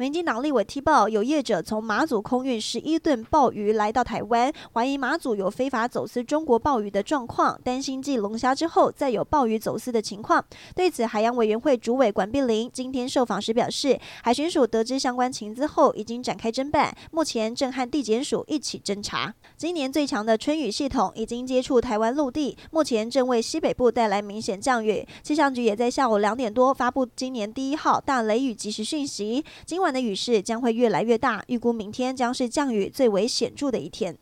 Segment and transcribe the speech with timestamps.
[0.00, 10.42] 民进党立委踢爆，有业者从马祖空运十一吨鲍鱼来到台湾，怀疑马祖有非法走私中国鲍鱼的状况，担心继龙虾之后再有鲍鱼走私的情况。
[10.74, 19.34] 对此，海洋委员会主委管碧玲今天受访时表示，海巡署得知相关情资后，已经展开侦办，目前正和地检署一起侦查。
[19.58, 25.06] 今年最强的春雨系统已经接触台湾陆地，目前正为西北部带来明显降雨。
[25.22, 34.16] 气象局也在下午两点多发布今年第一号大雷雨即时讯息，今晚的雨势将会越来越大，预估明天将是降雨最为显著的一天。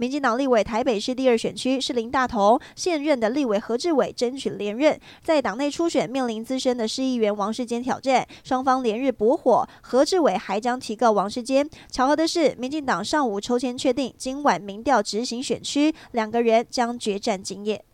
[0.00, 11.68] 民进党立委台北市第二选区是林大同，现任的立委何志伟争取连任，在党内初选面临资深的市议员王世坚挑战，双方连日驳火，何志伟还将提告王世坚。
[11.90, 17.84] 巧合的是，民进党上午抽签确定今晚民调执行选区，两个人将决战今夜。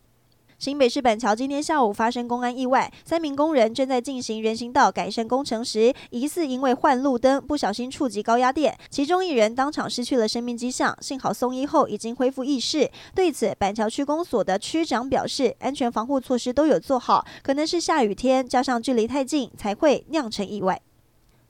[0.57, 12.89] 新北市板桥今天下午发生公安意外，三名工人正在进行人行道改善工程时，疑似因为换路灯不小心触及高压电，其中一人当场失去了生命迹象，幸好送医后已经恢复意识。
[13.13, 20.81] 对此，板桥区公所的区长表示，安全防护措施都有做好，可能是下雨天加上距离太近才会酿成意外。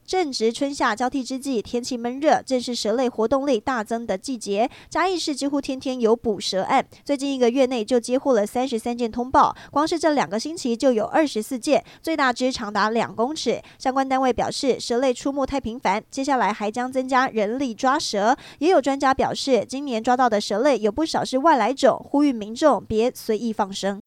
[0.07, 4.69] 正值春夏交替之际，天气闷热，正是蛇类活动力大增的季节。
[4.87, 13.59] 嘉义市几乎天天有捕蛇案，最近一个月内就接获了三十三件通报，光是这两个星期就有二十四件，最大只长达两公尺。
[13.79, 18.37] 相关单位表示，蛇类出没太频繁，接下来还将增加人力抓蛇。
[18.59, 23.99] 也有专家表示，今年抓到的蛇类有不少是外来种，呼吁民众别随意放生。